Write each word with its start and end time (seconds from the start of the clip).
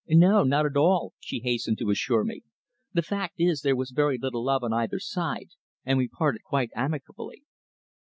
"No, 0.09 0.43
not 0.43 0.65
at 0.65 0.75
all," 0.75 1.13
she 1.19 1.41
hastened 1.41 1.77
to 1.77 1.91
assure 1.91 2.23
me. 2.23 2.41
"The 2.91 3.03
fact 3.03 3.35
is 3.37 3.61
there 3.61 3.75
was 3.75 3.91
very 3.91 4.17
little 4.17 4.43
love 4.43 4.63
on 4.63 4.73
either 4.73 4.97
side, 4.97 5.49
and 5.85 5.99
we 5.99 6.07
parted 6.07 6.41
quite 6.41 6.71
amicably." 6.75 7.43